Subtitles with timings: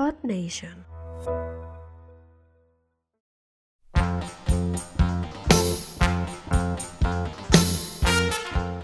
[0.00, 0.86] Earth Nation.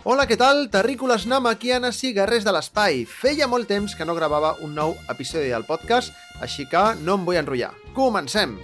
[0.05, 0.67] Hola, què tal?
[0.69, 3.07] Terrícoles namaquianes i guerrers de l'espai.
[3.09, 6.13] Feia molt temps que no gravava un nou episodi del podcast,
[6.45, 7.73] així que no em vull enrotllar.
[7.97, 8.59] Comencem!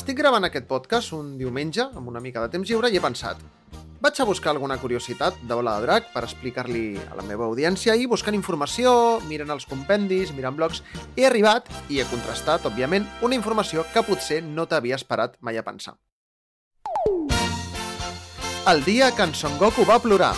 [0.00, 3.59] Estic gravant aquest podcast un diumenge, amb una mica de temps lliure, i he pensat
[4.00, 7.94] vaig a buscar alguna curiositat de Bola de Drac per explicar-li a la meva audiència
[7.96, 10.82] i buscant informació, mirant els compendis, mirant blogs,
[11.16, 15.66] he arribat i he contrastat, òbviament, una informació que potser no t'havia esperat mai a
[15.66, 15.98] pensar.
[18.70, 20.34] El dia que en Son Goku va plorar.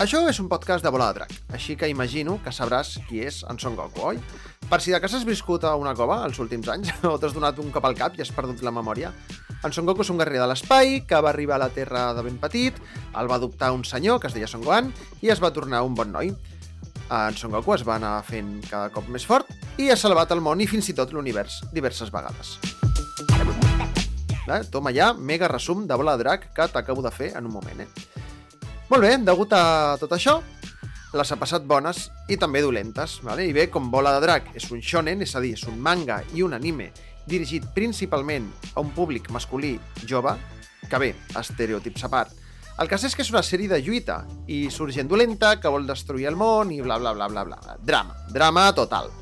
[0.00, 3.42] Això és un podcast de Bola de Drac, així que imagino que sabràs qui és
[3.52, 4.20] en Son Goku, oi?
[4.70, 7.58] Per si de cas has viscut a una cova els últims anys o t'has donat
[7.60, 9.10] un cop al cap i has perdut la memòria.
[9.60, 12.24] En Son Goku és un guerrer de l'espai que va arribar a la Terra de
[12.24, 12.80] ben petit,
[13.12, 14.88] el va adoptar un senyor que es deia Son Gohan
[15.20, 16.32] i es va tornar un bon noi.
[17.12, 20.40] En Son Goku es va anar fent cada cop més fort i ha salvat el
[20.40, 22.56] món i fins i tot l'univers diverses vegades.
[24.48, 24.62] Eh?
[24.72, 27.84] Toma ja, mega resum de Bola de Drac que t'acabo de fer en un moment,
[27.84, 28.09] eh?
[28.90, 30.40] Molt bé, degut a tot això,
[31.14, 33.20] les ha passat bones i també dolentes.
[33.22, 33.44] Vale?
[33.46, 36.20] I bé, com Bola de Drac és un shonen, és a dir, és un manga
[36.34, 36.88] i un anime
[37.30, 40.34] dirigit principalment a un públic masculí jove,
[40.90, 42.34] que bé, estereotips a part,
[42.82, 45.86] el cas és que és una sèrie de lluita i surt gent dolenta que vol
[45.86, 47.78] destruir el món i bla bla bla bla bla.
[47.78, 49.12] Drama, drama total.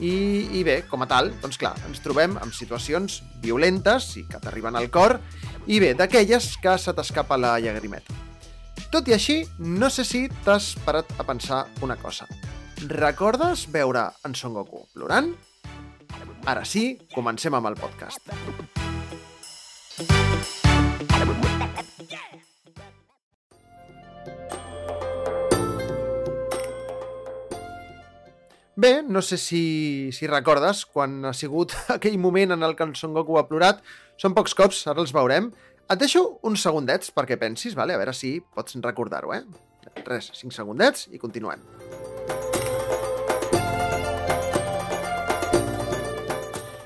[0.00, 0.14] I,
[0.56, 4.80] I bé, com a tal, doncs clar, ens trobem amb situacions violentes i que t'arriben
[4.80, 5.20] al cor
[5.68, 8.23] i bé, d'aquelles que se t'escapa la llagrimeta.
[8.94, 12.28] Tot i així, no sé si t'has parat a pensar una cosa.
[12.86, 15.32] Recordes veure en Son Goku plorant?
[16.46, 18.22] Ara sí, comencem amb el podcast.
[28.78, 32.94] Bé, no sé si, si recordes quan ha sigut aquell moment en el que en
[32.94, 33.82] Son Goku ha plorat.
[34.22, 35.50] Són pocs cops, ara els veurem.
[35.84, 37.92] Et deixo uns segundets perquè pensis, vale?
[37.92, 39.42] a veure si pots recordar-ho, eh?
[40.06, 41.60] Res, 5 segundets i continuem.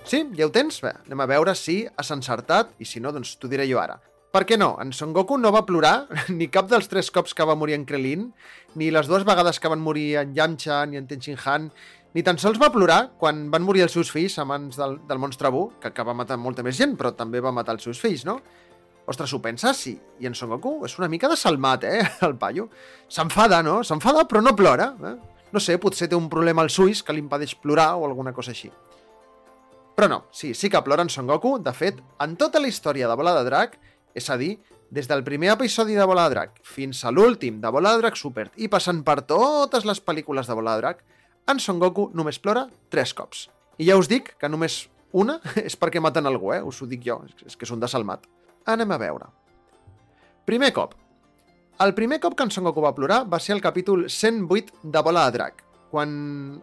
[0.09, 0.81] Sí, ja ho tens?
[0.83, 4.01] Bé, anem a veure si has encertat i si no, doncs t'ho diré jo ara.
[4.35, 4.73] Per què no?
[4.83, 7.87] En Son Goku no va plorar ni cap dels tres cops que va morir en
[7.87, 8.27] Krillin,
[8.75, 11.71] ni les dues vegades que van morir en Yamcha ni en Tenshin Han,
[12.17, 15.23] ni tan sols va plorar quan van morir els seus fills a mans del, del
[15.23, 18.01] monstre Bu, que, que va matar molta més gent, però també va matar els seus
[18.03, 18.41] fills, no?
[19.09, 19.77] Ostres, ho penses?
[19.77, 19.95] Sí.
[20.21, 22.69] I en Son Goku és una mica de salmat, eh, el paio.
[23.09, 23.81] S'enfada, no?
[23.81, 24.93] S'enfada, però no plora.
[25.01, 25.15] Eh?
[25.55, 28.53] No sé, potser té un problema als ulls que li impedeix plorar o alguna cosa
[28.53, 28.69] així.
[29.97, 31.57] Però no, sí, sí que plora en Son Goku.
[31.65, 33.79] De fet, en tota la història de Bola de Drac,
[34.15, 34.59] és a dir,
[34.91, 38.17] des del primer episodi de Bola de Drac fins a l'últim de Bola de Drac
[38.17, 41.03] Super i passant per totes les pel·lícules de Bola de Drac,
[41.49, 43.49] en Son Goku només plora tres cops.
[43.81, 44.85] I ja us dic que només
[45.17, 46.61] una és perquè maten algú, eh?
[46.61, 48.29] Us ho dic jo, és que és un desalmat.
[48.69, 49.31] Anem a veure.
[50.45, 50.93] Primer cop.
[51.81, 55.03] El primer cop que en Son Goku va plorar va ser el capítol 108 de
[55.07, 56.11] Bola de Drac, quan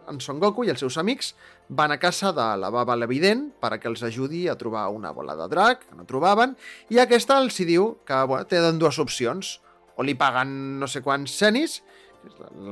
[0.06, 1.32] en Son Goku i els seus amics
[1.68, 5.10] van a casa de la baba l'evident per a que els ajudi a trobar una
[5.10, 6.54] bola de drac, que no trobaven,
[6.94, 9.56] i aquesta els hi diu que bueno, tenen dues opcions.
[9.96, 11.80] O li paguen no sé quants cenis,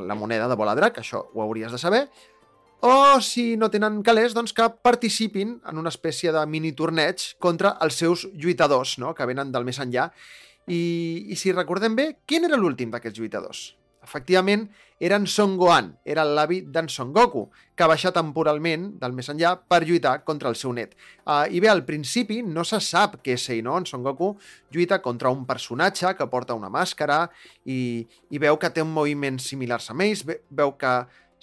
[0.06, 2.05] la moneda de bola drac, això ho hauries de saber,
[2.84, 7.78] o si no tenen calés, doncs que participin en una espècie de mini torneig contra
[7.81, 9.15] els seus lluitadors, no?
[9.17, 10.11] que venen del més enllà.
[10.69, 10.83] I,
[11.33, 13.62] i si recordem bé, quin era l'últim d'aquests lluitadors?
[14.05, 14.67] Efectivament,
[15.00, 19.55] era en Son Gohan, era l'avi d'en Son Goku, que baixa temporalment del més enllà
[19.56, 20.93] per lluitar contra el seu net.
[21.25, 23.78] Uh, I bé, al principi no se sap què és ell, no?
[23.81, 24.34] En Son Goku
[24.77, 27.23] lluita contra un personatge que porta una màscara
[27.65, 30.94] i, i veu que té un moviment similars a ells, veu que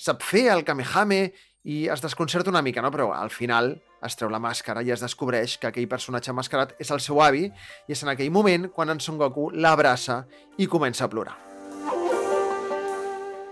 [0.01, 1.21] sap fer el Kamehame
[1.69, 2.89] i es desconcerta una mica, no?
[2.89, 6.89] Però al final es treu la màscara i es descobreix que aquell personatge mascarat és
[6.89, 10.23] el seu avi i és en aquell moment quan en Son Goku l'abraça
[10.57, 11.37] i comença a plorar.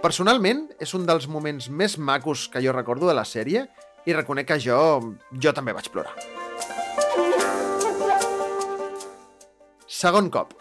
[0.01, 3.68] Personalment, és un dels moments més macos que jo recordo de la sèrie
[4.07, 4.80] i reconec que jo,
[5.36, 6.16] jo també vaig plorar.
[9.86, 10.56] Segon cop.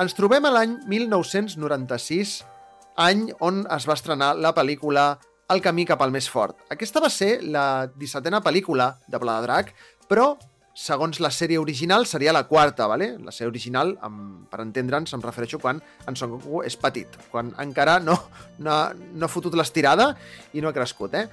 [0.00, 2.36] Ens trobem a l'any 1996
[3.00, 5.18] any on es va estrenar la pel·lícula
[5.50, 6.54] El camí cap al més fort.
[6.70, 9.72] Aquesta va ser la 17a pel·lícula de Pla de Drac,
[10.06, 10.36] però
[10.78, 13.16] segons la sèrie original seria la quarta, ¿vale?
[13.18, 17.50] La sèrie original, amb, per entendre'ns, em refereixo quan en Son Goku és petit, quan
[17.58, 18.14] encara no,
[18.62, 20.12] no, no ha fotut l'estirada
[20.54, 21.26] i no ha crescut, eh?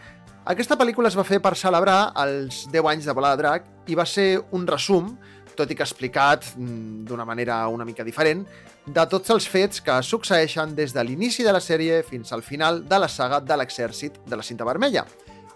[0.48, 3.98] Aquesta pel·lícula es va fer per celebrar els 10 anys de Bola de Drac i
[4.00, 5.14] va ser un resum,
[5.58, 8.46] tot i que explicat mm, d'una manera una mica diferent,
[8.86, 12.84] de tots els fets que succeeixen des de l'inici de la sèrie fins al final
[12.88, 15.04] de la saga de l'exèrcit de la cinta vermella.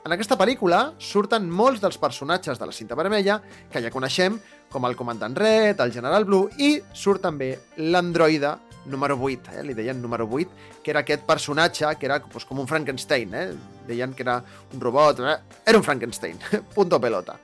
[0.02, 3.38] En aquesta pel·lícula surten molts dels personatges de la cinta vermella
[3.70, 4.40] que ja coneixem,
[4.72, 8.56] com el comandant Red, el general Blue, i surt també l'androide
[8.86, 9.64] número 8, eh?
[9.64, 13.48] li deien número 8, que era aquest personatge que era doncs, com un Frankenstein, eh?
[13.88, 14.42] deien que era
[14.74, 15.38] un robot, eh?
[15.66, 16.40] era un Frankenstein,
[16.76, 17.38] punto pelota.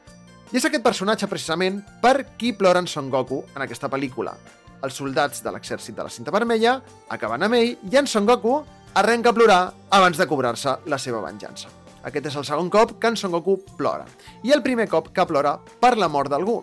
[0.47, 4.31] I és aquest personatge precisament per qui plora en Son Goku en aquesta pel·lícula.
[4.79, 6.77] Els soldats de l'exèrcit de la cinta vermella
[7.11, 8.61] acaben amb ell i en Son Goku
[8.95, 9.59] arrenca a plorar
[9.97, 11.67] abans de cobrar-se la seva venjança.
[12.07, 14.07] Aquest és el segon cop que en Son Goku plora.
[14.47, 16.61] I el primer cop que plora per la mort d'algú.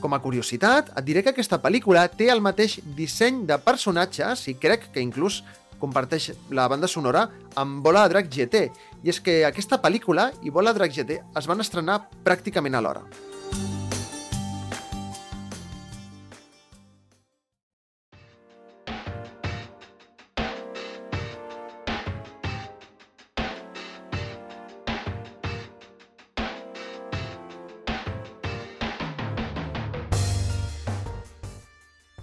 [0.00, 4.56] Com a curiositat, et diré que aquesta pel·lícula té el mateix disseny de personatges i
[4.56, 5.42] crec que inclús
[5.82, 7.26] comparteix la banda sonora
[7.58, 8.68] amb Bola Drac GT.
[9.02, 13.04] I és que aquesta pel·lícula i Bola Drac GT es van estrenar pràcticament alhora.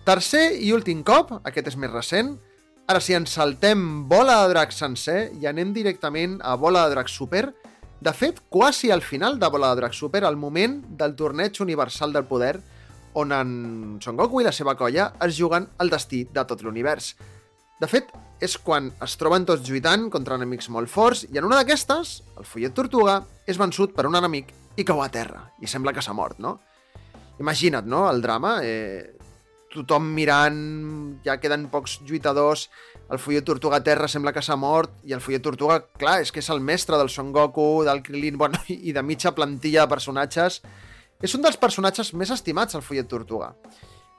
[0.10, 2.32] Tercer i últim cop, aquest és més recent,
[2.90, 7.10] ara si ens saltem Bola de Drac sencer i anem directament a Bola de Drac
[7.14, 7.44] Super,
[8.02, 12.16] de fet, quasi al final de Bola de Drac Super, al moment del torneig universal
[12.16, 12.56] del poder,
[13.14, 13.52] on en
[14.02, 17.12] Son Goku i la seva colla es juguen el destí de tot l'univers.
[17.78, 18.10] De fet,
[18.42, 22.50] és quan es troben tots lluitant contra enemics molt forts i en una d'aquestes, el
[22.50, 24.50] Follet Tortuga és vençut per un enemic
[24.82, 25.46] i cau a terra.
[25.62, 26.58] I sembla que s'ha mort, no?
[27.38, 28.58] Imagina't, no?, el drama.
[28.66, 29.19] Eh,
[29.74, 30.60] tothom mirant,
[31.26, 32.68] ja queden pocs lluitadors,
[33.10, 36.42] el Follet Tortuga Terra sembla que s'ha mort, i el Follet Tortuga, clar, és que
[36.44, 40.62] és el mestre del Son Goku, del Krillin, bueno, i de mitja plantilla de personatges.
[41.22, 43.54] És un dels personatges més estimats, el Follet Tortuga.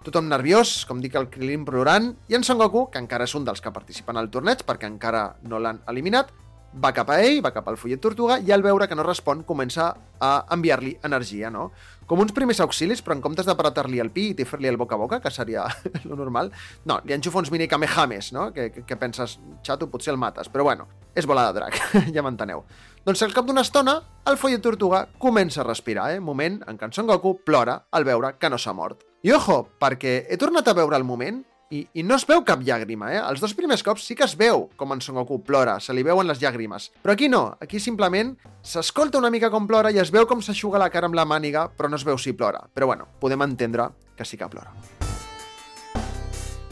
[0.04, 3.44] Tothom nerviós, com dic el Krillin plorant, i en Son Goku, que encara és un
[3.44, 6.32] dels que participen al torneig, perquè encara no l'han eliminat,
[6.72, 9.42] va cap a ell, va cap al Follet Tortuga, i al veure que no respon,
[9.46, 9.90] comença
[10.20, 11.70] a enviar-li energia, no?
[12.10, 14.98] com uns primers auxilis, però en comptes d'apretar-li el pit i fer-li el boca a
[14.98, 15.62] boca, que seria
[16.10, 16.50] lo normal,
[16.90, 18.48] no, li enxufa uns mini kamehames, no?
[18.50, 21.78] Que, que, que penses, xato, potser el mates, però bueno, és bola de drac,
[22.16, 22.64] ja m'enteneu.
[23.06, 26.18] Doncs al cap d'una estona, el follet tortuga comença a respirar, eh?
[26.18, 29.06] Moment en què en Son Goku plora al veure que no s'ha mort.
[29.22, 32.62] I ojo, perquè he tornat a veure el moment i, I no es veu cap
[32.66, 33.20] llàgrima, eh?
[33.22, 36.02] Els dos primers cops sí que es veu com en Son Goku plora, se li
[36.02, 36.88] veuen les llàgrimes.
[37.02, 38.34] Però aquí no, aquí simplement
[38.66, 41.68] s'escolta una mica com plora i es veu com s'aixuga la cara amb la màniga,
[41.70, 42.64] però no es veu si plora.
[42.74, 43.86] Però bueno, podem entendre
[44.18, 44.74] que sí que plora.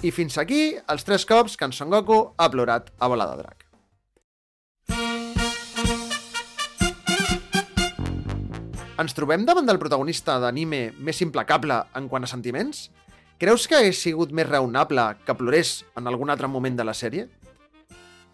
[0.02, 3.38] I fins aquí els tres cops que en Son Goku ha plorat a bola de
[3.42, 3.64] drac.
[8.98, 12.88] Ens trobem davant del protagonista d'anime més implacable en quant a sentiments?
[13.38, 17.28] Creus que hagués sigut més raonable que plorés en algun altre moment de la sèrie?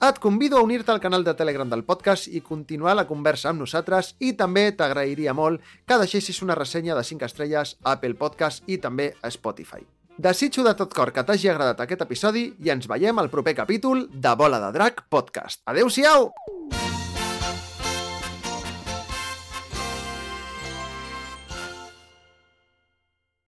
[0.01, 3.61] Et convido a unir-te al canal de Telegram del podcast i continuar la conversa amb
[3.61, 8.65] nosaltres i també t'agrairia molt que deixessis una ressenya de 5 estrelles a Apple Podcast
[8.65, 9.85] i també a Spotify.
[10.17, 14.07] Desitjo de tot cor que t'hagi agradat aquest episodi i ens veiem al proper capítol
[14.09, 15.61] de Bola de Drac Podcast.
[15.69, 16.31] Adeu-siau!